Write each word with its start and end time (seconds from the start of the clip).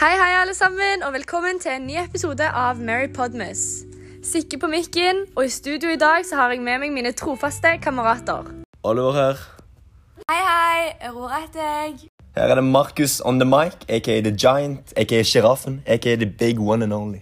Hei, 0.00 0.14
hei, 0.16 0.30
alle 0.40 0.54
sammen, 0.56 1.02
og 1.04 1.12
velkommen 1.12 1.58
til 1.60 1.74
en 1.74 1.82
ny 1.84 1.98
episode 2.00 2.46
av 2.56 2.78
Mary 2.80 3.10
Podmas. 3.12 3.82
Sikker 4.24 4.62
på 4.62 4.70
mikken, 4.72 5.26
og 5.36 5.44
i 5.44 5.50
studio 5.52 5.90
i 5.92 5.98
dag 6.00 6.24
så 6.24 6.38
har 6.38 6.54
jeg 6.54 6.62
med 6.64 6.80
meg 6.80 6.94
mine 6.94 7.12
trofaste 7.12 7.74
kamerater. 7.84 8.48
Oliver 8.80 9.18
her. 9.18 9.42
Hei, 10.32 10.38
hei. 10.46 10.86
Aurora 11.10 11.42
heter 11.42 11.60
jeg. 11.66 12.08
Her 12.38 12.54
er 12.54 12.62
det 12.62 12.64
Markus 12.64 13.18
on 13.20 13.42
the 13.42 13.44
mic, 13.44 13.76
aka 13.92 14.16
The 14.24 14.32
Giant, 14.32 14.96
aka 14.96 15.20
Sjiraffen, 15.20 15.82
aka 15.84 16.16
The 16.16 16.32
Big 16.32 16.64
One 16.64 16.88
and 16.88 16.96
Only. 16.96 17.20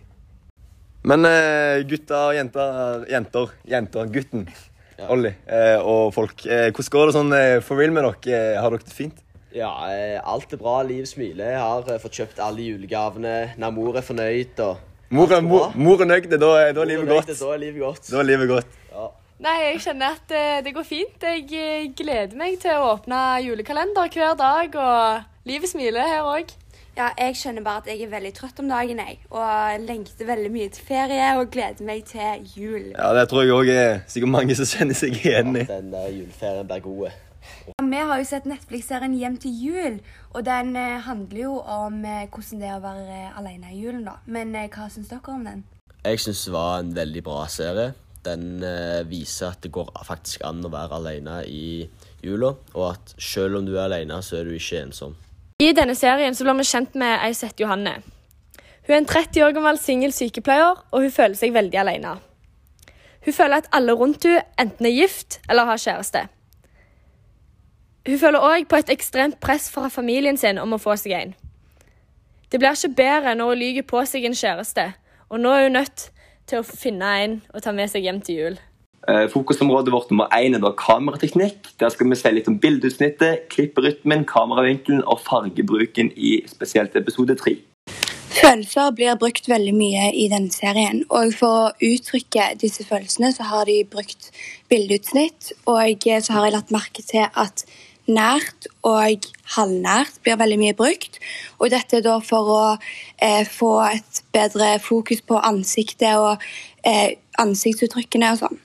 Men 1.03 1.27
uh, 1.27 1.83
gutta 1.83 2.29
og 2.29 2.39
jenter, 2.39 3.07
jenter, 3.11 3.59
jenter, 3.75 4.15
gutten, 4.15 4.47
Olli 5.11 5.31
eh, 5.31 5.79
og 5.79 6.13
folk. 6.15 6.47
Eh, 6.47 6.71
hvordan 6.75 6.95
går 6.95 7.11
det 7.11 7.15
sånn 7.15 7.35
eh, 7.35 7.57
for 7.63 7.79
real 7.79 7.93
med 7.95 8.07
dere? 8.07 8.39
Eh, 8.39 8.57
har 8.59 8.75
dere 8.75 8.87
det 8.87 8.95
fint? 8.95 9.19
Ja, 9.55 9.71
eh, 9.89 10.19
alt 10.29 10.53
er 10.53 10.61
bra. 10.61 10.83
Liv 10.83 11.07
smiler. 11.09 11.55
Jeg 11.55 11.61
har 11.63 11.89
eh, 11.95 12.01
fått 12.03 12.19
kjøpt 12.21 12.43
alle 12.45 12.67
julegavene. 12.69 13.55
Namor 13.59 13.97
er 13.97 14.05
fornøyd. 14.07 14.61
og... 14.61 14.77
Mor, 15.11 15.31
er 15.33 15.41
mor, 15.41 15.71
mor 15.75 16.03
er 16.05 16.11
nøyd, 16.11 16.27
da, 16.37 16.51
er- 16.61 16.75
da 16.77 16.83
er 16.85 16.91
livet 16.91 17.09
godt. 17.09 17.31
Da 17.41 17.53
er 17.55 17.63
livet 17.63 17.81
godt. 17.81 18.11
Da 18.13 18.19
er 18.21 18.29
livet 18.29 18.49
godt. 18.51 18.75
Nei, 19.39 19.53
jeg 19.63 19.81
kjenner 19.85 20.17
at 20.19 20.33
eh, 20.35 20.57
det 20.67 20.73
går 20.75 20.83
fint. 20.85 21.23
Jeg 21.23 21.93
gleder 21.97 22.35
meg 22.37 22.57
til 22.61 22.75
å 22.75 22.89
åpne 22.97 23.21
julekalender 23.45 24.09
hver 24.11 24.35
dag, 24.41 24.75
og 24.75 25.47
livet 25.47 25.71
smiler 25.71 26.03
her 26.11 26.27
òg. 26.27 26.51
Ja, 26.99 27.13
jeg 27.15 27.37
skjønner 27.39 27.63
bare 27.63 27.85
at 27.85 27.87
jeg 27.93 28.03
er 28.03 28.11
veldig 28.11 28.33
trøtt 28.35 28.59
om 28.59 28.67
dagen, 28.73 28.99
jeg. 28.99 29.21
Og 29.31 29.85
lengter 29.87 30.27
veldig 30.27 30.51
mye 30.51 30.73
til 30.75 30.83
ferie 30.89 31.29
og 31.39 31.53
gleder 31.55 31.87
meg 31.87 32.03
til 32.11 32.49
jul. 32.59 32.89
Ja, 32.99 33.13
Det 33.15 33.29
tror 33.31 33.47
jeg 33.47 33.55
òg 33.55 33.71
er 33.71 34.01
sikkert 34.11 34.35
mange 34.35 34.59
som 34.59 34.67
kjenner 34.67 34.99
seg 34.99 35.15
igjen 35.23 35.55
i. 35.55 35.63
Den 35.71 35.93
der 35.95 36.11
juleferien 36.11 36.67
blir 36.67 36.83
god. 36.89 37.09
Vi 37.91 37.97
har 37.97 38.19
jo 38.21 38.25
sett 38.29 38.45
Netflix-serien 38.45 39.15
Hjem 39.17 39.37
til 39.41 39.55
jul, 39.65 39.95
og 40.37 40.43
den 40.45 40.75
eh, 40.77 40.99
handler 41.07 41.39
jo 41.41 41.55
om 41.63 42.03
eh, 42.05 42.27
hvordan 42.29 42.61
det 42.61 42.69
er 42.69 42.77
å 42.77 42.83
være 42.83 43.15
eh, 43.15 43.39
alene 43.41 43.71
i 43.73 43.79
julen, 43.81 44.03
da. 44.05 44.19
Men 44.29 44.53
eh, 44.59 44.69
hva 44.69 44.91
syns 44.93 45.09
dere 45.09 45.33
om 45.33 45.47
den? 45.47 45.63
Jeg 46.05 46.21
syns 46.21 46.45
det 46.45 46.53
var 46.53 46.83
en 46.83 46.93
veldig 46.99 47.23
bra 47.25 47.47
serie. 47.49 47.95
Den 48.27 48.61
eh, 48.67 49.01
viser 49.09 49.55
at 49.55 49.65
det 49.65 49.73
går 49.73 49.89
faktisk 50.05 50.45
an 50.45 50.61
å 50.69 50.73
være 50.75 51.01
alene 51.01 51.41
i 51.49 51.89
jula, 52.21 52.53
og 52.77 52.87
at 52.91 53.17
selv 53.17 53.63
om 53.63 53.65
du 53.65 53.79
er 53.79 53.87
alene, 53.87 54.21
så 54.21 54.43
er 54.43 54.51
du 54.51 54.53
ikke 54.59 54.85
ensom. 54.85 55.17
I 55.65 55.73
denne 55.73 55.97
serien 55.97 56.37
så 56.37 56.45
blir 56.45 56.61
vi 56.61 56.69
kjent 56.69 56.99
med 56.99 57.17
Eiseth 57.25 57.57
Johanne. 57.63 58.03
Hun 58.85 58.95
er 58.99 59.01
en 59.01 59.09
30 59.09 59.49
år 59.49 59.57
gammel 59.57 59.81
singel 59.81 60.13
sykepleier, 60.13 60.85
og 60.93 61.07
hun 61.07 61.15
føler 61.15 61.41
seg 61.41 61.57
veldig 61.57 61.81
alene. 61.87 62.19
Hun 63.25 63.35
føler 63.35 63.63
at 63.63 63.73
alle 63.73 63.97
rundt 63.97 64.29
henne 64.29 64.45
enten 64.61 64.93
er 64.93 65.01
gift 65.01 65.41
eller 65.49 65.73
har 65.73 65.81
kjæreste. 65.81 66.29
Hun 68.09 68.17
føler 68.17 68.41
òg 68.41 68.65
på 68.71 68.79
et 68.81 68.89
ekstremt 68.89 69.37
press 69.45 69.67
fra 69.69 69.91
familien 69.93 70.39
sin 70.41 70.57
om 70.59 70.73
å 70.73 70.81
få 70.81 70.95
seg 70.97 71.13
en. 71.13 71.35
Det 72.49 72.57
blir 72.57 72.73
ikke 72.73 72.97
bedre 72.97 73.35
når 73.37 73.51
hun 73.51 73.61
lyver 73.61 73.85
på 73.85 74.01
seg 74.09 74.25
en 74.25 74.37
kjæreste, 74.39 74.87
og 75.29 75.43
nå 75.43 75.51
er 75.53 75.67
hun 75.67 75.77
nødt 75.77 76.07
til 76.49 76.63
å 76.63 76.65
finne 76.65 77.11
en 77.21 77.35
og 77.53 77.61
ta 77.67 77.75
med 77.77 77.91
seg 77.93 78.07
hjem 78.09 78.23
til 78.25 78.39
jul. 78.39 78.57
Eh, 79.09 79.27
Fokusområdet 79.29 79.93
vårt 79.93 80.09
nummer 80.09 80.33
én 80.33 80.57
er 80.57 80.63
da 80.63 80.71
kamerateknikk. 80.73 81.69
Der 81.81 81.93
skal 81.93 82.09
vi 82.09 82.17
se 82.17 82.33
litt 82.33 82.49
om 82.49 82.57
bildeutsnittet, 82.63 83.45
klipperytmen, 83.53 84.25
kameravinkelen 84.25 85.05
og 85.05 85.21
fargebruken 85.27 86.09
i 86.17 86.39
spesielt 86.49 86.97
episode 86.97 87.37
tre. 87.37 87.59
Følelser 88.39 88.95
blir 88.97 89.21
brukt 89.21 89.49
veldig 89.51 89.75
mye 89.77 90.09
i 90.17 90.31
denne 90.33 90.53
serien, 90.55 91.03
og 91.11 91.35
for 91.37 91.61
å 91.61 91.71
uttrykke 91.85 92.55
disse 92.63 92.89
følelsene 92.89 93.35
så 93.37 93.51
har 93.51 93.69
de 93.69 93.83
brukt 93.85 94.31
bildeutsnitt, 94.73 95.53
og 95.67 96.09
så 96.09 96.37
har 96.39 96.49
jeg 96.49 96.57
lagt 96.57 96.73
merke 96.73 97.05
til 97.05 97.29
at 97.29 97.67
nært 98.09 98.69
og 98.87 99.27
halvnært 99.55 100.21
blir 100.25 100.39
veldig 100.41 100.59
mye 100.61 100.77
brukt, 100.77 101.19
og 101.59 101.71
dette 101.73 101.99
er 101.99 102.07
da 102.07 102.17
for 102.25 102.53
å 102.55 102.63
eh, 102.75 103.45
få 103.45 103.73
et 103.91 104.23
bedre 104.35 104.79
fokus 104.83 105.21
på 105.21 105.39
ansiktet 105.39 106.17
og 106.17 106.45
eh, 106.87 107.19
ansiktsuttrykkene 107.39 108.33
og 108.35 108.43
sånn. 108.43 108.59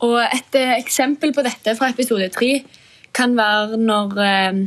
Og 0.00 0.18
et 0.24 0.56
eh, 0.56 0.76
eksempel 0.78 1.34
på 1.36 1.44
dette 1.44 1.76
fra 1.76 1.90
episode 1.92 2.30
tre 2.32 2.52
kan 3.16 3.36
være 3.36 3.80
når 3.80 4.20
eh, 4.24 4.60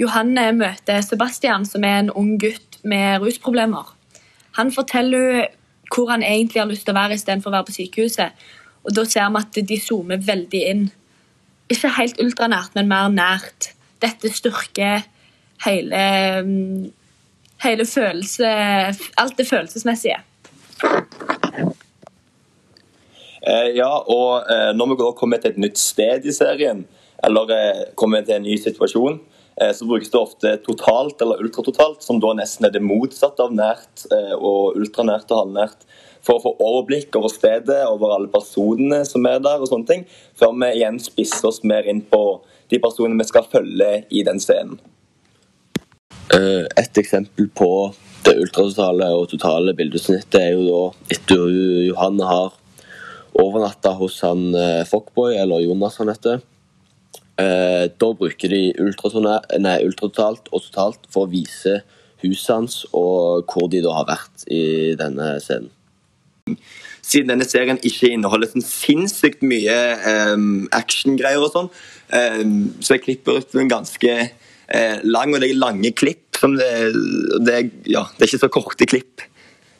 Johanne 0.00 0.48
møter 0.58 1.02
Sebastian, 1.06 1.66
som 1.68 1.84
er 1.86 2.00
en 2.00 2.14
ung 2.18 2.34
gutt 2.40 2.80
med 2.82 3.22
rusproblemer. 3.22 3.94
Han 4.58 4.72
forteller 4.74 5.46
hvor 5.92 6.10
han 6.10 6.22
egentlig 6.22 6.62
har 6.62 6.70
lyst 6.70 6.86
til 6.86 6.94
å 6.94 6.98
være 6.98 7.18
istedenfor 7.18 7.52
å 7.52 7.56
være 7.58 7.68
på 7.68 7.76
sykehuset. 7.76 8.44
Og 8.82 8.96
da 8.96 9.04
ser 9.06 9.28
vi 9.30 9.42
at 9.42 9.60
de 9.68 9.78
zoomer 9.78 10.22
veldig 10.26 10.62
inn. 10.70 10.86
Ikke 11.72 11.92
helt 11.96 12.20
ultranært, 12.20 12.74
men 12.76 12.90
mer 12.90 13.08
nært. 13.12 13.72
Dette 14.02 14.28
styrker 14.34 15.06
hele, 15.64 16.02
hele 17.62 17.86
følelse 17.86 18.50
Alt 19.22 19.38
det 19.38 19.46
følelsesmessige. 19.48 20.18
Eh, 23.42 23.68
ja, 23.74 23.90
og 23.90 24.46
eh, 24.50 24.70
når 24.76 24.92
vi 24.92 24.98
da 25.00 25.12
kommer 25.18 25.40
til 25.42 25.54
et 25.54 25.62
nytt 25.64 25.80
sted 25.80 26.26
i 26.28 26.34
serien, 26.34 26.84
eller 27.26 27.54
eh, 27.56 27.84
kommer 27.98 28.22
til 28.26 28.38
en 28.38 28.46
ny 28.46 28.58
situasjon, 28.60 29.20
så 29.76 29.84
brukes 29.84 30.08
det 30.08 30.16
ofte 30.16 30.50
totalt 30.64 31.20
eller 31.20 31.42
ultratotalt, 31.44 32.00
som 32.00 32.16
da 32.22 32.30
nesten 32.34 32.64
er 32.64 32.70
det 32.72 32.80
motsatte 32.82 33.44
av 33.44 33.50
nært 33.52 34.06
og 34.38 34.78
ultranært 34.80 35.28
og 35.28 35.42
halvnært, 35.42 35.84
for 36.22 36.38
å 36.38 36.42
få 36.44 36.52
overblikk 36.62 37.16
over 37.18 37.32
stedet, 37.32 37.80
over 37.88 38.14
alle 38.16 38.30
personene 38.32 39.02
som 39.08 39.26
er 39.26 39.42
der, 39.42 39.60
og 39.62 39.70
sånne 39.70 39.88
ting, 39.88 40.06
før 40.38 40.54
vi 40.60 40.70
igjen 40.78 41.00
spisser 41.02 41.50
oss 41.50 41.62
mer 41.66 41.88
inn 41.90 42.04
på 42.06 42.22
de 42.70 42.80
personene 42.82 43.18
vi 43.20 43.28
skal 43.28 43.48
følge 43.50 43.90
i 44.10 44.22
den 44.26 44.40
scenen. 44.42 44.78
Eh, 46.32 46.64
Et 46.78 46.98
eksempel 47.02 47.50
på 47.50 47.92
det 48.24 48.36
ultratotale 48.38 49.10
og 49.16 49.28
totale 49.32 49.74
bildesnittet 49.74 50.38
er 50.38 50.52
jo 50.54 50.62
da 50.68 51.16
etter 51.16 51.50
Johanne 51.88 52.28
har 52.28 52.54
overnatta 53.42 53.94
hos 53.98 54.20
han 54.22 54.52
Fockboy, 54.86 55.34
eller 55.40 55.64
Jonas 55.64 55.98
han 55.98 56.12
heter. 56.12 56.42
Eh, 57.40 57.88
da 57.98 58.08
bruker 58.12 58.52
de 58.52 58.60
nei, 58.76 59.78
ultratotalt 59.86 60.50
og 60.52 60.64
totalt 60.66 61.06
for 61.10 61.24
å 61.24 61.32
vise 61.32 61.80
huset 62.22 62.52
hans 62.52 62.82
og 62.92 63.48
hvor 63.48 63.70
de 63.72 63.80
da 63.82 63.94
har 63.96 64.08
vært 64.10 64.44
i 64.52 64.92
denne 64.98 65.34
scenen. 65.42 65.70
Siden 67.02 67.32
denne 67.32 67.46
serien 67.48 67.80
ikke 67.86 68.12
inneholder 68.14 68.50
sånn 68.52 68.64
sinnssykt 68.66 69.42
mye 69.46 69.76
um, 70.34 70.46
actiongreier 70.74 71.42
og 71.42 71.52
sånn, 71.54 71.68
um, 72.14 72.54
så 72.82 72.96
er 72.96 73.02
klipperytmen 73.04 73.70
ganske 73.72 74.14
uh, 74.28 74.96
lang, 75.04 75.34
og 75.34 75.42
det 75.42 75.50
er 75.52 75.60
lange 75.60 75.92
klipp. 75.98 76.24
Som 76.42 76.56
det, 76.58 76.70
det, 77.46 77.58
ja, 77.86 78.00
det 78.16 78.24
er 78.24 78.30
ikke 78.32 78.40
så 78.42 78.48
korte 78.50 78.88
klipp. 78.90 79.22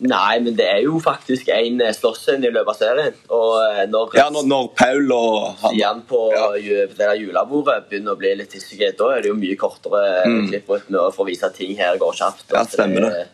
Nei, 0.02 0.38
men 0.42 0.54
det 0.58 0.66
er 0.66 0.80
jo 0.82 0.98
faktisk 1.02 1.48
en 1.54 1.78
slåssscene 1.94 2.48
i 2.48 2.52
løpet 2.54 2.70
av 2.70 2.78
serien. 2.78 3.18
Og 3.34 3.52
eh, 3.62 3.82
når 3.90 4.16
Ja, 4.18 4.24
når, 4.34 4.46
når 4.50 4.70
Paul 4.78 5.12
og 5.14 5.36
han 5.60 5.76
Stian 5.76 6.00
på 6.10 6.22
Ja. 6.34 6.48
det 6.58 6.96
der 6.98 7.12
julebordet 7.18 7.84
begynner 7.90 8.16
å 8.16 8.18
bli 8.18 8.32
litt 8.40 8.54
hissige, 8.54 8.92
da 8.98 9.12
er 9.14 9.22
det 9.22 9.30
jo 9.30 9.36
mye 9.38 9.58
kortere 9.58 10.02
Mm. 10.26 10.48
klipp 10.50 10.66
for 10.66 11.22
å 11.22 11.28
vise 11.28 11.46
at 11.46 11.54
ting 11.58 11.76
her 11.78 11.98
går 12.02 12.18
kjapt. 12.18 12.46
Ja, 12.50 12.64
stemmer 12.66 12.74
stemmer 12.74 13.08
det. 13.10 13.28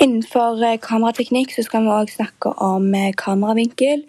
Innenfor 0.00 0.62
eh, 0.64 0.78
kamerateknikk 0.80 1.50
så 1.52 1.62
skal 1.66 1.82
vi 1.84 1.90
også 1.92 2.14
snakke 2.14 2.54
om 2.64 2.86
eh, 2.96 3.10
kameravinkel. 3.20 4.06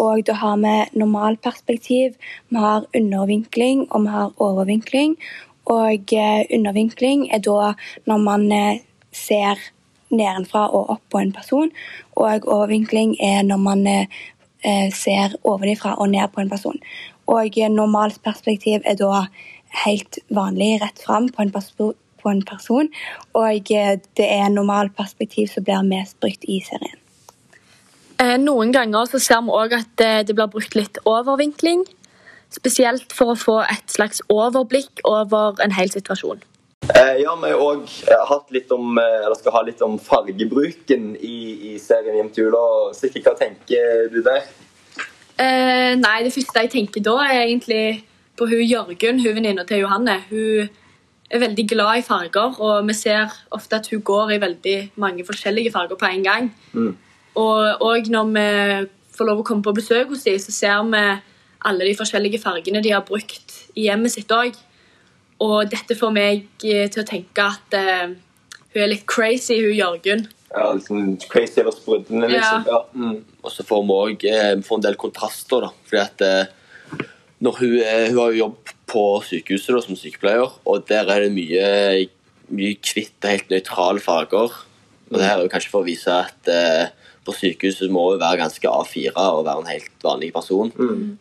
Og 0.00 0.22
da 0.24 0.32
har 0.40 0.56
vi 0.62 0.76
normalperspektiv, 0.96 2.14
vi 2.48 2.56
har 2.56 2.86
undervinkling 2.96 3.82
og 3.90 4.06
vi 4.06 4.14
har 4.14 4.30
overvinkling. 4.40 5.18
Og 5.68 6.14
eh, 6.16 6.46
undervinkling 6.48 7.26
er 7.28 7.42
da 7.44 7.74
når 8.08 8.22
man 8.24 8.46
ser 9.12 9.60
nedenfra 10.08 10.64
og 10.70 10.94
opp 10.96 11.04
på 11.12 11.20
en 11.20 11.32
person. 11.32 11.68
Og 12.16 12.48
overvinkling 12.48 13.12
er 13.20 13.42
når 13.44 13.60
man 13.60 13.84
ser 14.96 15.36
ovenifra 15.44 15.92
og 16.00 16.08
ned 16.08 16.32
på 16.32 16.40
en 16.40 16.50
person. 16.50 16.80
Og 17.26 17.58
normalt 17.68 18.22
perspektiv 18.24 18.80
er 18.84 18.96
da 18.96 19.26
helt 19.84 20.18
vanlig 20.32 20.78
rett 20.80 21.04
fram 21.04 21.28
på 21.28 21.42
en, 21.42 21.52
på 22.24 22.32
en 22.32 22.42
person. 22.48 22.88
Og 23.36 23.72
eh, 23.72 23.96
det 24.18 24.28
er 24.28 24.52
normalt 24.52 24.96
perspektiv 24.96 25.52
som 25.52 25.66
blir 25.66 25.84
mest 25.86 26.16
brukt 26.24 26.46
i 26.48 26.60
serien. 26.64 26.98
Eh, 28.22 28.38
Noen 28.40 28.72
ganger 28.72 29.10
så 29.10 29.20
ser 29.22 29.44
vi 29.44 29.54
òg 29.54 29.76
at 29.76 30.02
eh, 30.04 30.22
det 30.26 30.36
blir 30.36 30.50
brukt 30.50 30.74
litt 30.78 30.98
overvinkling. 31.04 31.84
Spesielt 32.54 33.12
for 33.12 33.34
å 33.34 33.38
få 33.38 33.60
et 33.66 33.90
slags 33.90 34.22
overblikk 34.30 35.02
over 35.08 35.58
en 35.64 35.74
hel 35.74 35.90
situasjon. 35.90 36.42
Eh, 36.94 37.22
ja, 37.24 37.32
vi 37.40 37.50
har 37.50 37.62
òg 37.64 37.88
hatt 38.28 38.50
litt 38.52 38.68
om 38.74 38.98
Eller 39.00 39.32
skal 39.38 39.54
ha 39.54 39.62
litt 39.64 39.80
om 39.80 39.94
fargebruken 39.96 41.14
i, 41.16 41.38
i 41.70 41.78
serien 41.80 42.18
Hjem 42.18 42.28
til 42.34 42.50
jula. 42.50 42.64
Sikkert, 42.92 43.30
hva 43.30 43.38
tenker 43.40 44.10
du 44.12 44.20
der? 44.26 44.44
Eh, 45.34 45.94
nei, 45.98 46.18
det 46.22 46.30
første 46.34 46.62
jeg 46.62 46.70
tenker 46.70 47.02
da, 47.02 47.16
er 47.26 47.48
egentlig 47.48 48.04
på 48.38 48.46
hun 48.50 48.62
Jørgen, 48.62 49.18
hun 49.22 49.34
venninna 49.34 49.64
til 49.66 49.82
Johanne. 49.82 50.20
Hun 50.30 50.70
er 51.30 51.40
veldig 51.42 51.64
glad 51.68 51.98
i 51.98 52.04
farger, 52.06 52.58
og 52.60 52.88
vi 52.88 52.96
ser 52.96 53.32
ofte 53.54 53.80
at 53.80 53.88
hun 53.90 54.02
går 54.04 54.34
i 54.34 54.40
veldig 54.42 54.76
mange 55.00 55.24
forskjellige 55.26 55.72
farger 55.74 55.98
på 56.00 56.10
en 56.10 56.26
gang. 56.26 56.50
Mm. 56.72 56.92
Og, 57.34 57.82
og 57.82 58.10
når 58.10 58.28
vi 58.34 58.48
får 59.16 59.30
lov 59.30 59.40
å 59.42 59.46
komme 59.46 59.64
på 59.64 59.74
besøk 59.74 60.12
hos 60.12 60.26
dem, 60.26 60.38
så 60.42 60.54
ser 60.54 60.84
vi 60.90 61.02
alle 61.64 61.88
de 61.88 61.96
forskjellige 61.96 62.42
fargene 62.42 62.82
de 62.84 62.92
har 62.92 63.06
brukt 63.06 63.56
i 63.74 63.88
hjemmet 63.88 64.12
sitt 64.12 64.30
òg. 64.30 64.54
og 65.40 65.70
dette 65.70 65.96
får 65.98 66.12
meg 66.14 66.44
eh, 66.62 66.86
til 66.92 67.02
å 67.02 67.06
tenke 67.08 67.42
at 67.42 67.74
uh, 67.74 68.12
hun 68.74 68.82
er 68.82 68.90
litt 68.92 69.06
crazy, 69.06 69.56
hun 69.60 69.74
Jørgunn. 69.74 70.26
Ja, 70.54 70.72
liksom 70.72 71.16
crazy 71.30 71.60
eller 71.60 71.74
sprudlende, 71.74 72.28
liksom. 72.30 72.64
Ja. 72.66 72.80
Mm. 72.94 73.24
Og 73.42 73.52
så 73.52 73.64
får 73.66 73.82
vi 73.82 73.96
òg 73.96 74.24
en 74.30 74.84
del 74.84 74.96
kontraster, 75.00 75.66
da. 75.66 75.70
Fordi 75.88 76.02
at 76.02 76.24
eh, 76.26 77.00
når 77.42 77.58
hun, 77.60 77.74
eh, 77.82 78.06
hun 78.10 78.18
har 78.20 78.32
jo 78.32 78.40
jobb 78.44 78.63
på 78.94 79.04
sykehuset 79.26 79.74
da, 79.74 79.82
som 79.82 79.98
sykepleier, 79.98 80.58
og 80.64 80.86
der 80.88 81.10
er 81.10 81.26
det 81.26 81.32
mye, 81.34 81.70
mye 82.54 82.76
kvitt 82.78 83.18
og 83.24 83.32
helt 83.32 83.50
nøytrale 83.50 84.04
farger. 84.04 84.60
Og 85.10 85.18
det 85.18 85.26
her 85.26 85.40
er 85.40 85.44
jo 85.44 85.52
kanskje 85.52 85.72
for 85.72 85.82
å 85.82 85.88
vise 85.88 86.14
at 86.14 86.50
eh, 86.50 86.92
på 87.24 87.34
sykehuset 87.36 87.92
må 87.92 88.04
du 88.12 88.20
være 88.20 88.40
ganske 88.42 88.70
A4 88.70 89.12
og 89.16 89.44
være 89.46 89.62
en 89.62 89.70
helt 89.72 90.04
vanlig 90.04 90.30
person. 90.34 90.72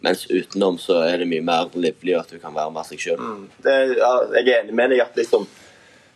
Mens 0.04 0.26
utenom 0.30 0.80
så 0.82 1.02
er 1.08 1.22
det 1.22 1.30
mye 1.32 1.44
mer 1.46 1.70
livlig, 1.74 2.16
og 2.16 2.24
at 2.24 2.34
du 2.34 2.40
kan 2.42 2.56
være 2.56 2.74
mer 2.76 2.88
seg 2.88 3.04
sjøl. 3.04 3.22
Mm. 3.22 3.46
Ja, 3.66 4.14
jeg 4.36 4.48
er 4.48 4.64
enig 4.64 4.78
med 4.80 4.94
deg 4.94 5.04
at 5.06 5.20
liksom 5.20 5.48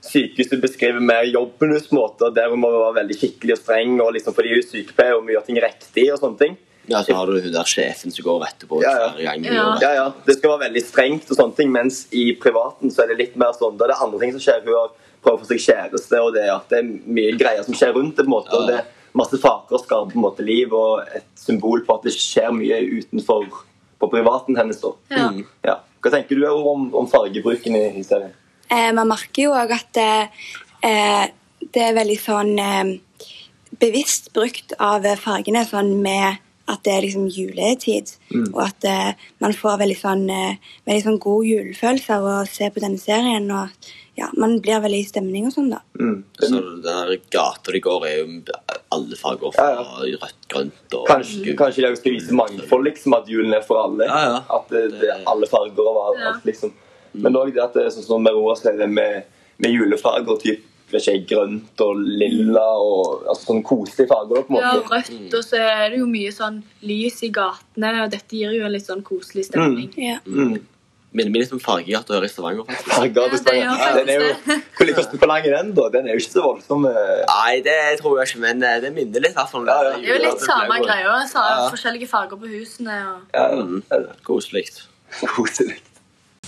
sykehuset 0.08 0.62
beskriver 0.64 1.04
mer 1.04 1.26
jobben 1.28 1.74
hennes 1.74 1.90
måte, 1.96 2.30
der 2.36 2.54
må 2.54 2.68
må 2.68 2.72
være 2.76 3.02
veldig 3.02 3.18
skikkelig 3.18 3.58
og 3.58 3.62
streng, 3.64 3.98
og 4.04 4.14
liksom 4.16 4.36
fordi 4.38 4.54
hun 4.54 4.62
er 4.62 4.70
sykepleier 4.70 5.18
og 5.18 5.26
må 5.26 5.34
gjøre 5.36 5.48
ting 5.50 5.62
riktig 5.64 6.08
og 6.14 6.22
sånne 6.22 6.42
ting. 6.44 6.58
Ja, 6.88 7.02
så 7.04 7.14
har 7.18 7.26
du 7.28 7.42
hun 7.42 7.52
der 7.52 7.68
sjefen 7.68 8.12
som 8.16 8.24
går 8.24 8.46
etterpå 8.48 8.82
Ja, 8.82 8.92
ja. 8.96 9.08
hver 9.16 9.24
gang. 9.24 9.44
hun 9.44 9.54
Ja. 9.54 9.64
gjør 9.64 9.74
det. 9.80 9.82
Ja, 9.82 9.94
ja, 9.94 10.06
Det 10.26 10.38
skal 10.38 10.50
være 10.54 10.64
veldig 10.70 10.84
strengt, 10.88 11.32
og 11.32 11.38
sånne 11.38 11.56
ting, 11.56 11.72
mens 11.72 12.08
i 12.12 12.32
privaten 12.40 12.92
så 12.92 13.04
er 13.04 13.08
det 13.14 13.18
litt 13.18 13.36
mer 13.36 13.52
sånn, 13.58 13.78
da 13.78 13.86
er 13.86 13.94
det 13.94 14.02
andre 14.02 14.20
ting 14.20 14.32
som 14.32 14.40
skjer. 14.42 14.64
Hun 14.64 14.74
har 14.74 14.90
prøvd 15.24 15.36
å 15.36 15.42
få 15.44 15.48
seg 15.52 15.64
kjæreste, 15.68 16.22
og 16.24 16.34
det 16.34 16.44
er, 16.46 16.54
at 16.56 16.70
det 16.70 16.80
er 16.80 16.92
mye 17.18 17.38
greier 17.38 17.64
som 17.66 17.74
skjer 17.74 17.94
rundt 17.94 18.16
det. 18.16 18.24
på 18.26 18.30
en 18.30 18.36
måte, 18.38 18.54
og 18.56 18.68
det 18.68 18.80
er 18.80 18.86
Masse 19.18 19.38
faker 19.42 19.80
skaper 19.82 20.12
på 20.12 20.16
en 20.20 20.22
måte 20.22 20.44
liv, 20.46 20.72
og 20.74 21.00
et 21.16 21.24
symbol 21.36 21.82
på 21.88 21.96
at 21.96 22.04
det 22.04 22.12
skjer 22.14 22.52
mye 22.54 22.78
utenfor 23.02 23.48
på 24.00 24.10
privaten 24.12 24.56
hennes. 24.56 24.80
da. 24.80 24.92
Ja. 25.10 25.30
Mm. 25.32 25.46
Ja. 25.66 25.76
Hva 26.04 26.12
tenker 26.12 26.36
du 26.38 26.46
om, 26.46 26.94
om 26.94 27.08
fargebruken 27.10 27.76
i, 27.76 27.98
i 27.98 28.04
serien? 28.04 28.32
Eh, 28.70 28.92
man 28.94 29.08
merker 29.08 29.48
jo 29.48 29.52
òg 29.58 29.72
at 29.74 29.98
eh, 29.98 31.28
det 31.74 31.82
er 31.82 31.96
veldig 31.98 32.20
sånn 32.22 32.60
eh, 32.60 33.00
bevisst 33.80 34.30
brukt 34.36 34.74
av 34.80 35.02
fargene, 35.18 35.66
sånn 35.66 35.96
med 36.04 36.38
at 36.68 36.84
det 36.84 36.94
er 36.94 37.06
liksom 37.06 37.30
juletid. 37.32 38.12
Og 38.54 38.60
at 38.66 38.88
eh, 38.88 39.14
man 39.44 39.56
får 39.56 39.80
veldig 39.84 39.96
sånn, 40.00 40.26
eh, 40.34 40.74
veldig 40.88 41.06
sånn 41.06 41.22
god 41.24 41.46
julefølelse 41.48 42.18
av 42.18 42.28
å 42.28 42.36
se 42.50 42.68
på 42.74 42.84
denne 42.84 43.00
serien. 43.00 43.48
Og 43.56 43.70
at, 43.70 43.92
ja, 44.20 44.28
man 44.42 44.58
blir 44.64 44.82
veldig 44.84 45.00
i 45.00 45.08
stemning 45.08 45.48
og 45.48 45.56
sånn, 45.56 45.70
da. 45.72 45.80
Mm. 46.02 46.18
Så 46.42 46.50
den 46.84 47.14
gata 47.34 47.76
de 47.76 47.82
går, 47.86 48.08
er 48.10 48.18
jo 48.20 48.58
alle 48.96 49.20
farger 49.20 49.56
fra 49.56 49.70
rødt, 50.02 50.42
grønt 50.52 50.98
og 50.98 51.08
Kanskje, 51.08 51.56
kanskje 51.60 51.86
de 51.86 52.02
skal 52.02 52.18
vise 52.18 52.36
mangfold, 52.36 52.90
liksom, 52.90 53.16
at 53.20 53.32
julen 53.32 53.56
er 53.56 53.64
for 53.68 53.86
alle. 53.86 54.10
Ja, 54.10 54.22
ja. 54.34 54.44
At 54.60 54.74
det, 54.74 54.84
det 55.00 55.12
er 55.14 55.24
alle 55.30 55.50
farger 55.50 55.88
og 55.88 56.04
alt, 56.10 56.24
Ja. 56.26 56.36
liksom. 56.50 56.76
Men 57.18 57.38
òg 57.40 57.54
det 57.56 57.64
at 57.64 57.74
det 57.78 57.88
er 57.88 57.94
sånn 57.96 58.06
som 58.06 58.22
med 58.24 58.36
det 58.78 58.90
med, 58.92 59.24
med 59.58 59.72
julefarger, 59.74 60.38
typ, 60.44 60.67
vet 60.92 61.08
ikke, 61.12 61.26
grønt 61.34 61.84
og 61.84 62.00
lilla 62.00 62.64
og 62.80 63.28
altså, 63.28 63.52
sånn 63.52 63.62
koselige 63.68 64.08
farger. 64.12 64.46
på 64.48 64.54
en 64.54 64.58
måte. 64.58 64.70
Ja, 64.70 64.78
og 64.80 64.94
rødt, 64.94 65.36
og 65.40 65.44
så 65.44 65.60
er 65.60 65.92
det 65.92 66.02
jo 66.02 66.08
mye 66.10 66.32
sånn 66.36 66.64
lys 66.88 67.22
i 67.28 67.32
gatene, 67.36 67.94
og 68.06 68.16
dette 68.16 68.40
gir 68.40 68.56
jo 68.56 68.66
en 68.68 68.74
litt 68.76 68.88
sånn 68.88 69.04
koselig 69.08 69.50
stemning. 69.50 69.92
Ja. 70.00 70.20
Mm. 70.26 70.58
Minner 71.16 71.32
meg 71.32 71.46
litt 71.46 71.54
om 71.56 71.60
fargegata 71.64 72.20
i 72.20 72.30
Stavanger, 72.30 72.66
faktisk. 72.68 72.92
Ja, 72.92 73.28
det 73.32 73.54
gjør 73.56 73.70
ja, 73.80 73.92
den 73.96 74.10
er 74.12 74.18
jo, 74.20 74.58
hvor, 74.76 74.90
hvor, 75.14 75.30
lang 75.32 75.46
er 75.48 75.56
den, 75.56 75.70
da? 75.78 75.86
Den 75.94 76.10
er 76.10 76.18
jo 76.18 76.22
ikke 76.22 76.34
så 76.34 76.44
voldsom. 76.44 76.84
eh. 76.90 77.22
Nei, 77.32 77.54
det 77.66 77.78
tror 78.02 78.20
jeg 78.20 78.30
ikke, 78.30 78.42
men 78.44 78.66
eh, 78.68 78.76
det 78.84 78.92
minner 78.94 79.24
litt 79.24 79.34
i 79.34 79.40
hvert 79.40 79.56
Ja, 79.56 79.78
ja. 79.88 79.96
Det 79.96 80.04
er 80.04 80.12
jo 80.12 80.20
litt 80.26 80.44
samme 80.44 80.80
greia. 80.84 81.16
Ja. 81.32 81.70
Forskjellige 81.72 82.12
farger 82.12 82.42
på 82.42 82.52
husene. 82.52 83.00
Og... 83.14 83.24
Ja, 83.34 83.48
Mm. 83.58 83.82
er. 83.96 84.10
Koselig. 84.28 84.68
Koselig. 85.36 85.80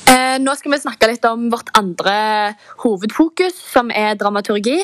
Eh, 0.09 0.37
nå 0.41 0.55
skal 0.57 0.73
vi 0.73 0.81
snakke 0.81 1.11
litt 1.11 1.25
om 1.29 1.49
vårt 1.53 1.69
andre 1.77 2.55
hovedfokus, 2.81 3.53
som 3.73 3.91
er 3.93 4.17
dramaturgi. 4.17 4.79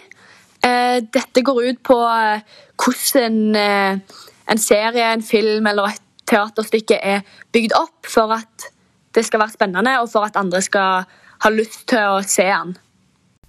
Eh, 0.61 0.99
dette 1.01 1.41
går 1.41 1.63
ut 1.71 1.81
på 1.85 1.97
eh, 2.09 2.45
hvordan 2.81 3.39
eh, 3.57 4.21
en 4.53 4.61
serie, 4.61 5.11
en 5.13 5.25
film 5.25 5.67
eller 5.67 5.95
et 5.95 6.01
teaterstykke 6.29 7.01
er 7.01 7.25
bygd 7.53 7.73
opp 7.77 8.09
for 8.09 8.33
at 8.37 8.69
det 9.15 9.25
skal 9.25 9.41
være 9.41 9.55
spennende, 9.57 9.97
og 10.01 10.09
for 10.13 10.27
at 10.27 10.37
andre 10.37 10.61
skal 10.61 11.05
ha 11.41 11.53
lyst 11.53 11.87
til 11.89 12.17
å 12.17 12.23
se 12.25 12.45
den. 12.45 12.77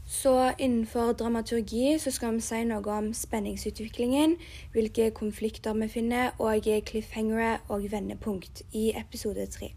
Så 0.06 0.32
innenfor 0.58 1.12
dramaturgi 1.18 1.96
så 2.00 2.12
skal 2.14 2.36
vi 2.36 2.44
si 2.46 2.62
noe 2.68 2.98
om 2.98 3.10
spenningsutviklingen, 3.16 4.36
hvilke 4.72 5.10
konflikter 5.16 5.76
vi 5.76 5.90
finner, 5.92 6.30
og 6.38 6.68
cliffhangere 6.88 7.58
og 7.68 7.90
vendepunkt 7.92 8.62
i 8.72 8.92
episode 8.96 9.50
tre. 9.50 9.74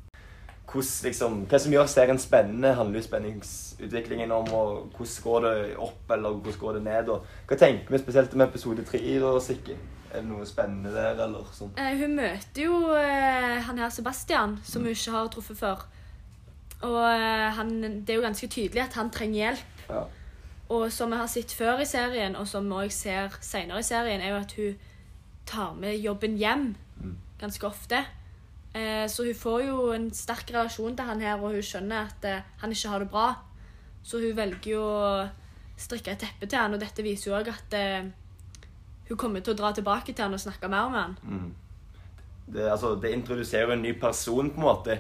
Liksom, 0.75 1.45
hva 1.49 1.59
som 1.59 1.73
gjør 1.73 1.87
serien 1.89 2.19
spennende, 2.21 2.75
handler 2.77 2.99
jo 2.99 3.05
spenningsutviklingen 3.07 4.31
om. 4.31 4.51
og 4.53 4.97
Hvordan 4.97 5.23
går 5.23 5.45
det 5.45 5.77
opp, 5.77 6.11
eller 6.13 6.35
hvordan 6.35 6.59
går 6.59 6.73
det 6.73 6.83
ned? 6.83 7.09
og 7.09 7.25
Hva 7.47 7.57
tenker 7.57 7.95
vi 7.95 8.01
spesielt 8.01 8.33
om 8.33 8.41
episode 8.45 8.85
tre? 8.85 8.99
Er 8.99 10.23
det 10.23 10.25
noe 10.25 10.45
spennende 10.49 10.89
der, 10.93 11.19
eller 11.21 11.49
sånn? 11.53 11.73
Eh, 11.77 11.95
hun 11.99 12.15
møter 12.17 12.63
jo 12.65 12.77
eh, 12.97 13.59
han 13.65 13.77
her 13.77 13.91
Sebastian, 13.93 14.57
som 14.65 14.85
hun 14.85 14.93
ikke 14.95 15.13
har 15.13 15.29
truffet 15.29 15.57
før. 15.59 15.83
Og 16.81 17.01
eh, 17.05 17.49
han, 17.53 17.75
det 18.05 18.15
er 18.15 18.17
jo 18.17 18.25
ganske 18.25 18.49
tydelig 18.49 18.87
at 18.87 18.97
han 18.97 19.11
trenger 19.13 19.43
hjelp. 19.43 19.83
Ja. 19.89 20.05
Og 20.69 20.87
som 20.93 21.13
vi 21.13 21.17
har 21.17 21.29
sett 21.29 21.53
før 21.53 21.81
i 21.81 21.89
serien, 21.89 22.37
og 22.37 22.47
som 22.49 22.65
vi 22.69 22.89
ser 22.93 23.37
senere 23.41 23.81
i 23.81 23.85
serien, 23.85 24.21
er 24.21 24.33
jo 24.33 24.41
at 24.41 24.53
hun 24.57 24.87
tar 25.49 25.73
med 25.77 25.97
jobben 25.97 26.37
hjem 26.37 26.71
ganske 27.39 27.65
ofte. 27.67 28.03
Eh, 28.73 29.05
så 29.09 29.25
hun 29.25 29.33
får 29.35 29.63
jo 29.65 29.91
en 29.95 30.09
sterk 30.13 30.51
relasjon 30.53 30.95
til 30.95 31.05
han 31.09 31.21
her, 31.25 31.39
og 31.41 31.55
hun 31.57 31.65
skjønner 31.65 32.09
at 32.11 32.25
eh, 32.29 32.41
han 32.61 32.71
ikke 32.75 32.91
har 32.93 32.99
det 33.05 33.09
bra. 33.09 33.27
Så 34.05 34.21
hun 34.21 34.35
velger 34.37 34.71
jo 34.75 34.83
å 34.85 35.29
strikke 35.79 36.13
et 36.13 36.21
teppe 36.25 36.45
til 36.49 36.59
han, 36.59 36.75
og 36.75 36.81
dette 36.83 37.03
viser 37.05 37.31
jo 37.31 37.37
òg 37.39 37.49
at 37.53 37.77
eh, 37.79 38.09
hun 39.09 39.17
kommer 39.17 39.41
til 39.41 39.55
å 39.55 39.57
dra 39.57 39.71
tilbake 39.73 40.13
til 40.13 40.27
han 40.27 40.37
og 40.37 40.43
snakke 40.43 40.69
mer 40.69 40.91
med 40.93 40.99
han. 40.99 41.47
Det, 42.49 42.67
altså, 42.69 42.93
det 43.01 43.13
introduserer 43.13 43.73
en 43.73 43.81
ny 43.81 43.95
person, 44.01 44.51
på 44.53 44.61
en 44.61 44.67
måte. 44.67 44.99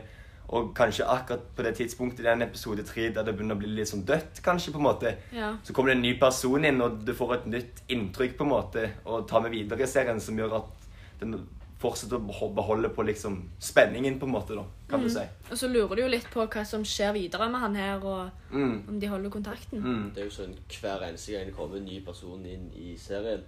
Og 0.49 0.71
kanskje 0.73 1.05
akkurat 1.05 1.43
på 1.53 1.61
det 1.61 1.75
tidspunktet 1.77 2.23
i 2.23 2.25
den 2.25 2.41
episode 2.41 2.81
tre 2.89 3.11
der 3.13 3.25
det 3.25 3.35
begynner 3.37 3.53
å 3.53 3.61
bli 3.61 3.69
litt 3.69 3.91
sånn 3.91 4.01
dødt, 4.05 4.41
kanskje, 4.45 4.73
på 4.73 4.81
en 4.81 4.87
måte, 4.87 5.11
Ja. 5.31 5.51
så 5.63 5.73
kommer 5.73 5.91
det 5.91 5.99
en 5.99 6.07
ny 6.07 6.15
person 6.17 6.65
inn, 6.65 6.81
og 6.81 7.03
du 7.05 7.13
får 7.13 7.33
et 7.35 7.45
nytt 7.53 7.83
inntrykk 7.93 8.33
på 8.37 8.47
en 8.47 8.53
måte, 8.55 8.87
og 9.05 9.27
tar 9.29 9.45
med 9.45 9.53
videre 9.53 9.85
i 9.85 9.89
serien, 9.89 10.19
som 10.19 10.37
gjør 10.41 10.57
at 10.57 10.87
den 11.21 11.37
fortsetter 11.79 12.19
å 12.19 12.49
beholde 12.53 12.89
på 12.91 13.05
liksom 13.07 13.37
spenningen, 13.63 14.17
på 14.19 14.25
en 14.27 14.33
måte, 14.33 14.55
da, 14.57 14.65
kan 14.89 14.99
du 15.03 15.09
si. 15.09 15.21
Og 15.51 15.57
så 15.57 15.67
lurer 15.71 15.95
du 15.95 16.01
jo 16.01 16.09
litt 16.11 16.25
på 16.33 16.43
hva 16.45 16.65
som 16.67 16.83
skjer 16.83 17.13
videre 17.15 17.47
med 17.49 17.61
han 17.61 17.75
her, 17.75 18.03
og 18.03 18.31
Mm. 18.51 18.83
om 18.89 18.99
de 18.99 19.07
holder 19.07 19.29
kontakten. 19.29 19.79
Mm. 19.83 20.11
Det 20.13 20.21
er 20.21 20.25
jo 20.25 20.31
sånn 20.43 20.55
hver 20.81 21.03
eneste 21.07 21.31
gang 21.31 21.45
det 21.45 21.55
kommer 21.55 21.77
en 21.77 21.85
ny 21.85 21.99
person 22.01 22.45
inn 22.45 22.71
i 22.75 22.95
serien, 22.97 23.43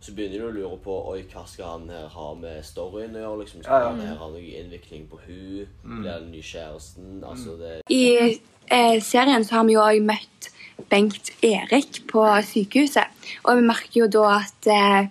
så 0.00 0.12
begynner 0.14 0.38
du 0.38 0.46
å 0.48 0.52
lure 0.54 0.76
på 0.84 0.94
oi, 1.12 1.22
hva 1.32 1.46
skal 1.48 1.64
han 1.78 1.88
her 1.88 2.06
ha 2.08 2.34
med 2.34 2.62
storyen 2.64 3.16
å 3.16 3.24
gjøre. 3.24 3.40
liksom. 3.42 3.62
Skal 3.62 3.72
Ja, 3.80 3.80
ja. 3.80 3.90
han 3.90 4.00
her 4.06 4.16
ha 4.16 4.28
noe 4.30 4.40
innvikling 4.60 5.08
på 5.10 5.18
hun? 5.26 5.66
Blir 5.84 6.02
det 6.04 6.20
den 6.22 6.30
nye 6.30 6.42
kjæresten? 6.42 7.24
Altså, 7.24 7.58
det 7.58 7.82
I 7.90 8.40
eh, 8.70 9.00
serien 9.00 9.44
så 9.44 9.56
har 9.56 9.64
vi 9.64 9.72
jo 9.74 9.80
òg 9.80 10.00
møtt 10.04 10.50
Bengt 10.88 11.30
Erik 11.42 12.06
på 12.08 12.22
sykehuset. 12.42 13.04
Og 13.44 13.56
vi 13.58 13.62
merker 13.66 14.00
jo 14.00 14.06
da 14.08 14.38
at 14.38 14.66
eh, 14.66 15.08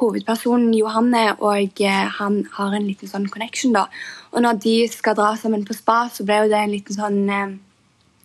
hovedpersonen 0.00 0.72
Johanne 0.74 1.36
og 1.38 1.80
eh, 1.80 2.08
han 2.18 2.40
har 2.56 2.74
en 2.74 2.86
liten 2.88 3.10
sånn 3.10 3.28
connection, 3.30 3.74
da. 3.76 3.86
Og 4.34 4.42
når 4.42 4.58
de 4.64 4.74
skal 4.90 5.14
dra 5.18 5.34
sammen 5.38 5.64
på 5.66 5.76
spa, 5.76 6.08
så 6.10 6.26
ble 6.26 6.42
jo 6.42 6.50
det 6.50 6.58
en 6.60 6.74
liten 6.74 6.96
sånn 6.96 7.20
eh, 7.30 7.54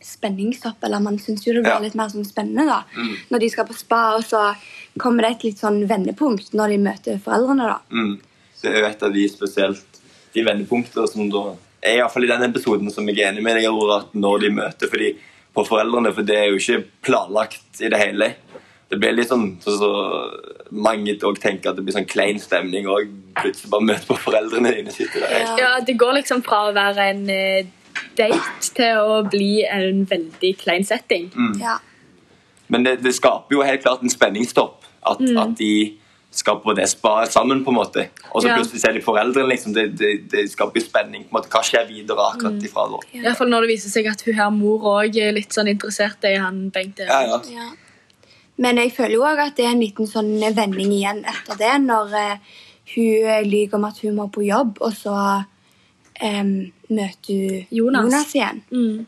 spenningstopp. 0.01 0.81
Eller 0.88 1.03
man 1.05 1.19
syns 1.21 1.45
jo 1.45 1.53
det 1.53 1.63
blir 1.63 1.75
Ja. 1.75 1.83
litt 1.83 1.95
mer 1.95 2.09
sånn 2.09 2.25
spennende, 2.25 2.65
da. 2.65 2.83
Når 3.29 3.39
de 3.39 3.49
skal 3.49 3.69
på 3.69 3.77
spa, 3.77 4.15
og 4.17 4.25
så 4.25 4.55
kommer 4.97 5.23
det 5.23 5.31
et 5.31 5.43
litt 5.49 5.61
sånn 5.61 5.85
vendepunkt 5.88 6.53
når 6.53 6.73
de 6.73 6.77
møter 6.89 7.21
foreldrene, 7.21 7.69
da. 7.69 7.79
Mm. 7.91 8.19
Det 8.61 8.73
er 8.73 8.79
jo 8.79 8.88
et 8.89 9.03
av 9.03 9.13
de 9.13 9.27
spesielt 9.29 9.99
de 10.33 10.43
vendepunktene 10.43 11.07
som 11.07 11.29
da 11.29 11.55
er 11.81 11.95
i 11.95 12.01
hvert 12.01 12.11
fall 12.11 12.25
i 12.25 12.31
den 12.31 12.43
episoden 12.49 12.91
som 12.91 13.07
jeg 13.07 13.19
er 13.19 13.31
enig 13.31 13.43
med 13.43 13.55
deg 13.55 13.69
at 13.69 14.13
når 14.13 14.41
de 14.43 14.49
møter 14.49 14.91
fordi, 14.91 15.13
på 15.55 15.63
foreldrene, 15.65 16.11
for 16.13 16.27
det 16.27 16.35
er 16.35 16.49
jo 16.51 16.59
ikke 16.59 16.83
planlagt 17.01 17.79
i 17.81 17.89
det 17.89 17.99
hele. 17.99 18.33
Det 18.89 18.98
blir 18.98 19.13
litt 19.13 19.29
sånn 19.29 19.60
så, 19.62 19.75
så 19.77 19.89
mange 20.74 21.13
tenker 21.19 21.69
at 21.69 21.75
det 21.77 21.84
blir 21.86 21.93
sånn 21.93 22.08
klein 22.10 22.39
stemning 22.41 22.88
og 22.89 23.12
plutselig 23.38 23.69
bare 23.69 23.86
møte 23.86 24.08
på 24.10 24.17
foreldrene 24.17 24.72
dine. 24.79 24.91
sitter 24.96 25.22
der. 25.25 25.36
Ja. 25.43 25.55
Ja, 25.62 25.72
det 25.86 25.93
går 26.01 26.17
liksom 26.22 26.41
fra 26.46 26.63
å 26.69 26.74
være 26.74 27.05
en 27.13 27.22
eh, 27.29 27.69
date 28.17 28.74
til 28.75 28.98
å 29.03 29.22
bli 29.29 29.63
en 29.69 30.05
veldig 30.10 30.53
klein 30.62 30.84
setting. 30.88 31.29
Ja. 31.62 31.77
Men 32.69 32.84
det, 32.86 33.00
det 33.03 33.13
skaper 33.17 33.55
jo 33.60 33.63
helt 33.65 33.81
klart 33.86 34.01
en 34.05 34.10
spenningstopp. 34.13 34.75
At, 35.10 35.22
at 35.22 35.53
de 35.58 35.72
skal 36.36 36.60
på 36.62 36.74
det 36.77 36.86
spaet 36.91 37.31
sammen, 37.34 37.63
på 37.65 37.72
en 37.72 37.77
måte. 37.79 38.03
Og 38.34 38.43
så 38.43 38.50
Ja. 38.51 38.58
plutselig 38.60 38.81
ser 38.84 38.93
de 38.93 39.01
foreldrene. 39.01 39.48
liksom, 39.50 39.74
Det, 39.74 39.86
det, 39.98 40.10
det 40.29 40.43
skaper 40.51 40.81
spenning. 40.84 41.24
på 41.25 41.31
en 41.31 41.38
måte, 41.39 41.50
Hva 41.50 41.62
skjer 41.65 41.88
videre 41.88 42.25
akkurat 42.34 42.62
ifra 42.65 42.84
da? 42.91 43.00
I 43.13 43.22
hvert 43.24 43.38
fall 43.39 43.50
når 43.50 43.65
det 43.65 43.72
viser 43.72 43.89
seg 43.93 44.10
at 44.12 44.22
hun 44.27 44.34
her 44.38 44.50
mor 44.53 44.86
òg 44.98 45.17
er 45.17 45.31
litt 45.34 45.55
sånn 45.55 45.69
interessert 45.72 46.25
i 46.29 46.36
han 46.38 46.69
Bengt. 46.69 47.00
Erik. 47.00 47.10
Ja, 47.10 47.63
ja. 47.63 47.69
Men 48.59 48.81
jeg 48.81 48.91
føler 48.95 49.15
jo 49.15 49.27
òg 49.27 49.39
at 49.43 49.55
det 49.57 49.67
er 49.67 49.75
en 49.75 49.83
liten 49.83 50.09
sånn 50.09 50.33
vending 50.55 50.91
igjen 50.91 51.21
etter 51.27 51.59
det, 51.59 51.75
når 51.85 52.17
eh, 52.19 52.57
hun 52.95 53.47
lyver 53.47 53.77
om 53.77 53.87
at 53.87 54.01
hun 54.03 54.17
må 54.17 54.27
på 54.33 54.43
jobb, 54.47 54.81
og 54.83 54.93
så 54.97 55.15
um, 56.19 56.53
møter 56.89 57.29
hun 57.29 57.65
Jonas. 57.69 58.09
Jonas 58.09 58.35
igjen. 58.35 58.61
Mm. 58.73 59.05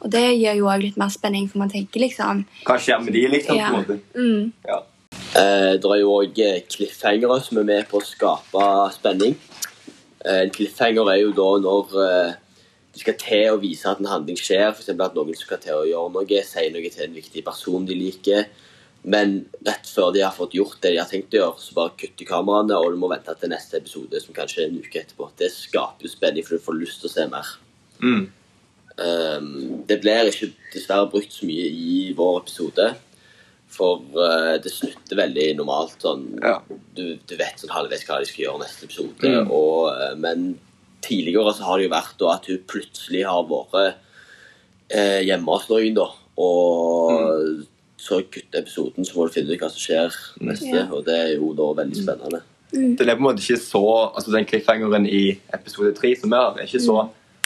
Og 0.00 0.12
det 0.14 0.22
gir 0.32 0.56
jo 0.56 0.70
òg 0.72 0.86
litt 0.86 0.98
mer 1.00 1.12
spenning, 1.12 1.46
for 1.50 1.60
man 1.60 1.72
tenker 1.72 2.00
liksom 2.02 2.46
Hva 2.64 2.78
skjer 2.80 3.02
med 3.04 3.14
de, 3.14 3.26
liksom? 3.36 3.58
Ja. 3.60 3.68
på 3.68 3.76
en 3.76 3.84
måte? 3.84 3.98
Mm. 4.16 4.52
Ja. 4.66 4.80
Eh, 5.10 5.72
det 5.78 5.90
er 5.90 6.00
jo 6.00 6.14
òg 6.16 6.38
cliffhangere 6.72 7.40
som 7.44 7.60
er 7.60 7.68
med 7.68 7.90
på 7.90 8.00
å 8.00 8.06
skape 8.06 8.68
spenning. 8.96 9.36
Eh, 10.24 10.46
en 10.46 10.54
cliffhanger 10.54 11.12
er 11.12 11.20
jo 11.22 11.34
da 11.36 11.50
når 11.66 12.00
eh, 12.06 12.32
de 12.90 13.02
skal 13.02 13.16
til 13.20 13.52
å 13.52 13.60
vise 13.62 13.88
at 13.90 14.00
en 14.02 14.10
handling 14.10 14.38
skjer. 14.40 14.72
F.eks. 14.72 14.90
at 14.90 15.14
noen 15.16 15.36
skal 15.38 15.60
til 15.62 15.78
å 15.78 15.86
gjøre 15.88 16.14
noe, 16.16 16.42
si 16.48 16.66
noe 16.72 16.90
til 16.90 17.06
en 17.06 17.16
viktig 17.20 17.44
person 17.46 17.86
de 17.86 17.98
liker. 17.98 18.48
Men 19.02 19.46
rett 19.64 19.86
før 19.88 20.10
de 20.12 20.20
har 20.20 20.34
fått 20.36 20.52
gjort 20.58 20.76
det 20.84 20.90
de 20.92 20.98
har 21.00 21.08
tenkt 21.08 21.32
å 21.32 21.38
gjøre, 21.40 21.60
så 21.62 21.74
bare 21.74 21.94
kutter 21.96 22.26
kameraene, 22.28 22.76
og 22.76 22.92
du 22.92 22.98
må 23.00 23.08
vente 23.08 23.32
til 23.40 23.48
neste 23.48 23.78
episode, 23.80 24.20
som 24.20 24.34
kanskje 24.36 24.64
er 24.66 24.68
en 24.68 24.80
uke 24.82 25.00
etterpå. 25.00 25.30
Det 25.40 25.48
skaper 25.54 26.04
jo 26.04 26.12
spenning, 26.12 26.44
for 26.44 26.56
du 26.58 26.64
får 26.66 26.76
lyst 26.82 27.00
til 27.00 27.08
å 27.08 27.14
se 27.14 27.24
mer. 27.32 27.54
Mm. 28.04 28.26
Um, 29.00 29.52
det 29.88 30.00
blir 30.02 30.28
ikke 30.28 30.50
dessverre 30.74 31.08
brukt 31.12 31.32
så 31.32 31.46
mye 31.48 31.68
i 31.72 31.94
vår 32.18 32.42
episode. 32.42 32.90
For 33.70 34.02
uh, 34.18 34.56
det 34.60 34.72
slutter 34.74 35.16
veldig 35.22 35.46
normalt. 35.62 35.96
Sånn, 36.02 36.26
Ja. 36.42 36.58
du, 36.96 37.16
du 37.24 37.36
vet 37.40 37.60
sånn 37.62 37.72
halvveis 37.72 38.04
hva 38.04 38.18
de 38.20 38.28
skal 38.28 38.44
gjøre 38.48 38.64
neste 38.66 38.84
episode. 38.88 39.16
Mm. 39.24 39.48
Og, 39.48 39.94
uh, 39.94 40.12
men 40.20 40.58
tidligere 41.06 41.54
så 41.56 41.64
har 41.70 41.78
det 41.80 41.86
jo 41.88 41.94
vært 41.96 42.16
da, 42.20 42.34
at 42.36 42.50
hun 42.50 42.60
plutselig 42.68 43.24
har 43.24 43.46
vært 43.48 43.78
uh, 44.92 45.20
hjemme 45.24 45.56
hos 45.56 45.70
noen. 45.72 45.94
da 45.96 46.10
Og 46.36 47.16
Mm. 47.20 47.66
Så 48.00 48.22
kutter 48.32 48.62
episoden, 48.62 49.04
så 49.04 49.18
må 49.18 49.26
du 49.26 49.34
finne 49.34 49.52
ut 49.52 49.60
hva 49.60 49.68
som 49.68 49.82
skjer 49.82 50.16
neste. 50.46 50.72
Ja. 50.72 50.86
Og 50.88 51.04
det 51.06 51.16
er 51.18 51.32
jo 51.36 51.52
da 51.56 51.68
veldig 51.82 52.00
spennende. 52.00 52.42
Den 52.72 53.08
er 53.08 53.16
på 53.16 53.24
en 53.24 53.26
måte 53.26 53.42
ikke 53.42 53.58
så 53.58 53.82
altså 54.14 54.30
Den 54.30 54.44
cliffhangeren 54.46 55.06
i 55.10 55.24
episode 55.56 55.90
tre 55.96 56.12
som 56.18 56.30
er, 56.38 56.60
er 56.60 56.68
ikke 56.68 56.84
så 56.84 57.00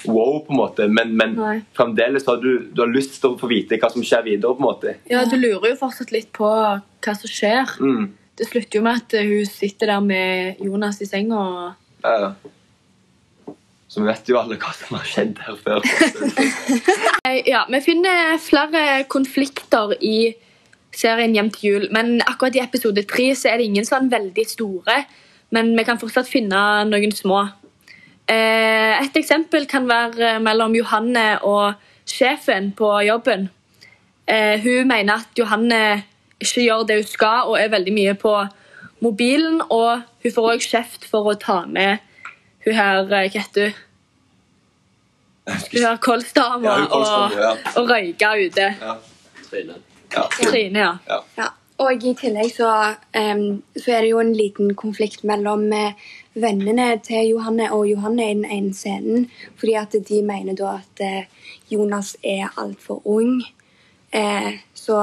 wow, 0.05 0.35
på 0.45 0.53
en 0.53 0.59
måte, 0.59 0.87
men, 0.93 1.15
men 1.17 1.63
fremdeles 1.73 2.27
har 2.29 2.37
du, 2.43 2.67
du 2.77 2.83
har 2.83 2.91
lyst 2.93 3.17
til 3.23 3.33
å 3.33 3.39
få 3.41 3.49
vite 3.49 3.79
hva 3.81 3.89
som 3.93 4.05
skjer 4.05 4.27
videre. 4.27 4.53
på 4.53 4.61
en 4.61 4.67
måte. 4.67 4.97
Ja, 5.09 5.23
du 5.25 5.39
lurer 5.39 5.71
jo 5.73 5.79
fortsatt 5.81 6.13
litt 6.13 6.29
på 6.37 6.51
hva 6.51 7.15
som 7.17 7.31
skjer. 7.31 7.73
Mm. 7.81 8.11
Det 8.37 8.51
slutter 8.51 8.79
jo 8.79 8.83
med 8.85 9.01
at 9.01 9.17
hun 9.25 9.49
sitter 9.49 9.95
der 9.95 10.05
med 10.05 10.61
Jonas 10.61 11.01
i 11.01 11.09
senga. 11.09 11.41
og 11.41 12.05
Ja. 12.05 12.35
Så 13.95 14.03
vi 14.03 14.09
vet 14.11 14.27
jo 14.27 14.41
alle 14.41 14.57
hva 14.59 14.73
som 14.75 14.97
har 14.99 15.05
skjedd 15.07 15.39
her 15.47 15.59
før. 15.63 15.85
Ja, 17.53 17.61
Vi 17.71 17.79
finner 17.81 18.35
flere 18.43 19.05
konflikter 19.11 19.95
i 20.03 20.35
serien 20.95 21.35
Hjem 21.35 21.51
til 21.55 21.69
jul, 21.69 21.85
men 21.95 22.19
akkurat 22.27 22.57
i 22.59 22.63
episode 22.63 23.05
tre 23.11 23.31
er 23.33 23.59
det 23.59 23.69
ingen 23.69 23.87
sånn 23.87 24.11
veldig 24.11 24.45
store. 24.51 24.97
Men 25.55 25.71
vi 25.79 25.85
kan 25.87 26.01
fortsatt 26.01 26.27
finne 26.31 26.59
noen 26.91 27.15
små. 27.15 27.45
Eh, 28.27 28.99
Et 29.05 29.17
eksempel 29.23 29.67
kan 29.71 29.87
være 29.87 30.41
mellom 30.43 30.75
Johanne 30.75 31.39
og 31.47 31.75
sjefen 32.07 32.73
på 32.75 32.91
jobben. 33.07 33.49
Eh, 34.27 34.59
Hun 34.59 34.89
mener 34.91 35.23
at 35.23 35.39
Johanne 35.39 36.03
ikke 36.43 36.67
gjør 36.67 36.87
det 36.89 36.99
hun 36.99 37.11
skal, 37.15 37.47
og 37.47 37.61
er 37.61 37.71
veldig 37.71 37.95
mye 37.95 38.15
på 38.19 38.35
mobilen. 39.01 39.63
Og 39.71 40.03
hun 40.23 40.35
får 40.35 40.51
òg 40.57 40.67
kjeft 40.67 41.07
for 41.07 41.31
å 41.31 41.39
ta 41.39 41.63
med 41.67 42.03
hun 42.65 42.75
her 42.75 43.01
eh, 43.03 43.09
Hva 43.11 43.23
heter 43.29 43.71
hun? 43.71 43.81
Hun 45.73 45.83
her 45.83 45.97
Kolsdama 46.01 46.65
Ja, 46.65 46.87
og, 46.97 47.35
ja. 47.37 47.51
og 47.77 47.91
røyka 47.91 48.31
ute. 48.47 48.69
Ja. 48.81 48.95
Trine. 49.51 49.75
Ja. 50.15 50.23
Trine, 50.39 50.79
ja. 51.09 51.19
Ja, 51.37 51.49
og 51.85 52.05
i 52.07 52.15
tillegg 52.17 52.53
så, 52.55 52.71
um, 53.19 53.43
så 53.77 53.93
er 53.97 54.05
det 54.07 54.11
jo 54.13 54.21
en 54.23 54.33
liten 54.39 54.73
konflikt 54.79 55.25
mellom 55.27 55.67
eh, 55.75 55.93
vennene 56.39 56.87
til 57.05 57.29
Johanne 57.35 57.69
og 57.75 57.85
Johanne 57.91 58.31
i 58.31 58.35
den 58.39 58.45
ene 58.47 58.73
scenen. 58.75 59.29
Fordi 59.61 59.75
at 59.83 59.97
de 60.09 60.23
mener 60.23 60.57
da 60.59 60.79
at 60.79 61.03
eh, 61.05 61.27
Jonas 61.71 62.15
er 62.25 62.49
altfor 62.57 63.03
ung. 63.05 63.43
Eh, 64.15 64.53
så 64.75 65.01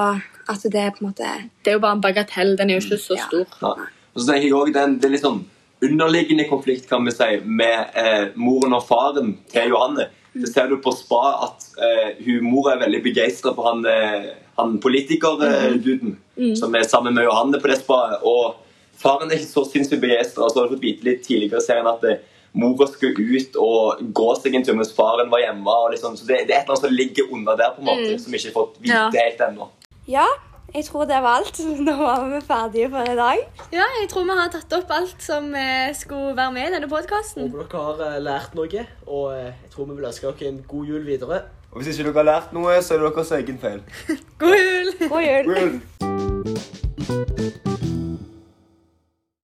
at 0.49 0.63
det 0.63 0.79
er 0.81 0.93
på 0.95 1.03
en 1.03 1.09
måte 1.11 1.27
Det 1.61 1.71
er 1.73 1.77
jo 1.77 1.83
bare 1.83 1.99
en 1.99 2.01
bagatell. 2.01 2.55
Den 2.57 2.69
er 2.71 2.79
jo 2.79 2.85
ikke 2.87 2.97
så 3.03 3.17
Ja. 3.19 3.27
stor. 3.27 3.57
Ja. 3.61 3.89
Og 4.13 4.21
så 4.21 4.25
tenker 4.31 4.47
jeg 4.47 4.53
også, 4.53 4.73
den, 4.73 4.95
Det 4.99 5.05
er 5.05 5.09
litt 5.19 5.21
sånn 5.27 5.43
underliggende 5.81 6.43
konflikt 6.49 6.89
kan 6.89 7.05
vi 7.05 7.11
si, 7.11 7.29
med 7.43 7.85
eh, 7.97 8.25
moren 8.35 8.73
og 8.77 8.83
faren 8.87 9.35
til 9.51 9.71
Johanne. 9.73 10.09
Så 10.31 10.53
ser 10.53 10.69
du 10.71 10.77
på 10.79 10.93
Spa 10.95 11.21
at 11.47 11.65
eh, 11.81 12.11
hun, 12.25 12.45
mor 12.53 12.69
er 12.71 12.79
veldig 12.85 13.01
begeistra 13.03 13.51
for 13.57 13.67
han, 13.67 13.81
eh, 13.89 14.29
han 14.59 14.77
politikerduden 14.83 16.17
som 16.55 16.75
er 16.75 16.85
sammen 16.87 17.13
med 17.17 17.25
Johanne 17.27 17.59
på 17.59 17.67
det 17.71 17.79
spaet. 17.81 18.21
Og 18.23 18.61
faren 19.01 19.29
er 19.31 19.39
ikke 19.41 19.49
så 19.51 19.65
sinnssykt 19.67 20.01
begeistra. 20.03 20.47
Så 20.49 20.61
har 20.61 20.69
du 20.69 20.75
fått 20.77 20.85
vite 20.85 21.07
litt 21.07 21.25
tidligere 21.25 21.59
i 21.59 21.65
serien 21.65 21.89
at 21.91 22.05
eh, 22.07 22.21
mora 22.53 22.87
skulle 22.91 23.25
ut 23.39 23.57
og 23.59 23.99
gå 24.15 24.29
seg 24.39 24.55
en 24.57 24.65
tur 24.67 24.77
mens 24.79 24.93
faren 24.95 25.29
var 25.31 25.43
hjemme. 25.43 25.75
Liksom, 25.95 26.15
så 26.19 26.29
det, 26.29 26.45
det 26.47 26.55
er 26.55 26.61
et 26.61 26.69
eller 26.69 26.77
annet 26.77 26.85
som 26.85 26.95
ligger 27.01 27.35
under 27.35 27.59
der, 27.59 27.75
på 27.75 27.83
en 27.83 27.89
måte, 27.91 28.15
som 28.23 28.31
vi 28.31 28.39
ikke 28.39 28.51
har 28.53 28.57
fått 28.61 28.79
vite 28.83 28.95
Ja. 28.95 29.09
helt 29.17 29.45
ennå. 29.49 29.69
Ja, 30.11 30.27
jeg 30.73 30.85
tror 30.85 31.05
det 31.05 31.19
var 31.23 31.41
alt. 31.41 31.59
Nå 31.87 31.95
var 31.99 32.27
vi 32.31 32.41
ferdige 32.47 32.89
for 32.89 33.11
i 33.11 33.15
dag. 33.15 33.37
Ja, 33.73 33.85
jeg 34.01 34.09
tror 34.11 34.23
vi 34.27 34.37
har 34.39 34.51
tatt 34.53 34.77
opp 34.77 34.93
alt 34.95 35.23
som 35.23 35.55
eh, 35.55 35.91
skulle 35.97 36.35
være 36.37 36.51
med 36.55 36.69
i 36.69 36.73
denne 36.75 36.89
podkasten. 36.91 37.49
Håper 37.51 37.67
dere 37.71 37.85
har 37.87 38.03
eh, 38.07 38.21
lært 38.23 38.57
noe, 38.57 38.85
og 39.07 39.25
eh, 39.35 39.51
jeg 39.51 39.73
tror 39.75 39.89
vi 39.89 39.97
vil 39.99 40.11
ønske 40.11 40.27
dere 40.27 40.53
en 40.53 40.61
god 40.67 40.93
jul 40.93 41.05
videre. 41.07 41.43
Og 41.71 41.79
Hvis 41.79 41.93
ikke 41.93 42.09
dere 42.09 42.19
har 42.19 42.29
lært 42.33 42.53
noe, 42.55 42.81
så 42.83 42.97
er 42.97 43.05
det 43.05 43.13
deres 43.15 43.31
egen 43.39 43.61
feil. 43.61 43.81
God 44.41 44.59
jul! 44.59 44.93
God 45.07 45.23
jul. 45.27 45.45
Well. 45.55 47.50